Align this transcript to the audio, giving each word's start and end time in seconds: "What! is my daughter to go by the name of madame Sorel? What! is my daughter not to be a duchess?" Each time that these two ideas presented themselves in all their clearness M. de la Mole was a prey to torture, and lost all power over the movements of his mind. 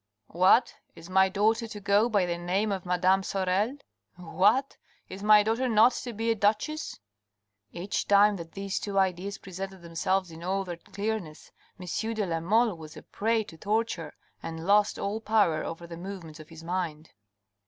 "What! 0.29 0.73
is 0.95 1.11
my 1.11 1.29
daughter 1.29 1.67
to 1.67 1.79
go 1.79 2.09
by 2.09 2.25
the 2.25 2.39
name 2.39 2.71
of 2.71 2.87
madame 2.87 3.21
Sorel? 3.21 3.77
What! 4.15 4.75
is 5.09 5.21
my 5.21 5.43
daughter 5.43 5.69
not 5.69 5.91
to 5.93 6.11
be 6.11 6.31
a 6.31 6.35
duchess?" 6.35 6.99
Each 7.71 8.07
time 8.07 8.35
that 8.37 8.53
these 8.53 8.79
two 8.79 8.97
ideas 8.97 9.37
presented 9.37 9.83
themselves 9.83 10.31
in 10.31 10.43
all 10.43 10.63
their 10.63 10.77
clearness 10.77 11.51
M. 11.79 11.85
de 12.15 12.25
la 12.25 12.39
Mole 12.39 12.73
was 12.75 12.97
a 12.97 13.03
prey 13.03 13.43
to 13.43 13.57
torture, 13.57 14.15
and 14.41 14.65
lost 14.65 14.97
all 14.97 15.21
power 15.21 15.63
over 15.63 15.85
the 15.85 15.97
movements 15.97 16.39
of 16.39 16.49
his 16.49 16.63
mind. 16.63 17.11